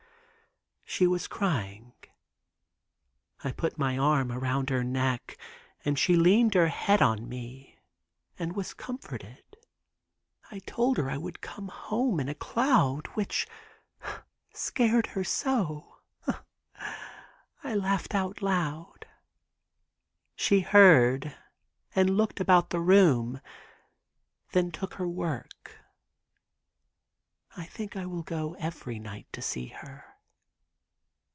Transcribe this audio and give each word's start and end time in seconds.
She 0.93 1.07
was 1.07 1.25
crying. 1.25 1.93
I 3.45 3.53
put 3.53 3.77
my 3.77 3.97
arm 3.97 4.29
around 4.29 4.69
her 4.69 4.83
neck 4.83 5.37
and 5.85 5.97
she 5.97 6.17
leaned 6.17 6.53
her 6.53 6.67
head 6.67 7.01
on 7.01 7.29
me 7.29 7.79
and 8.37 8.57
was 8.57 8.73
comforted. 8.73 9.41
I 10.51 10.59
told 10.59 10.97
her 10.97 11.09
I 11.09 11.17
would 11.17 11.39
come 11.39 11.69
home 11.69 12.19
in 12.19 12.27
a 12.27 12.35
cloud, 12.35 13.07
which 13.13 13.47
scared 14.53 15.07
her 15.07 15.23
so, 15.23 16.01
I 17.63 17.73
laughed 17.73 18.13
out 18.13 18.41
loud. 18.41 19.07
She 20.35 20.59
heard, 20.59 21.37
and 21.95 22.17
looked 22.17 22.41
about 22.41 22.69
the 22.71 22.81
room, 22.81 23.39
then 24.51 24.71
took 24.73 24.95
her 24.95 25.07
work. 25.07 25.77
I 27.55 27.63
think 27.63 27.95
I 27.95 28.05
will 28.05 28.23
go 28.23 28.55
every 28.55 28.99
night 28.99 29.27
to 29.31 29.41
see 29.41 29.67
her." 29.67 30.03